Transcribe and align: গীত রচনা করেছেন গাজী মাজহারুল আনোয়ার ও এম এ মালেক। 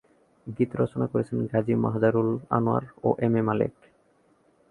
গীত 0.47 0.71
রচনা 0.75 1.05
করেছেন 1.07 1.37
গাজী 1.51 1.73
মাজহারুল 1.83 2.29
আনোয়ার 2.57 2.83
ও 3.03 3.09
এম 3.25 3.33
এ 3.35 3.41
মালেক। 3.47 3.73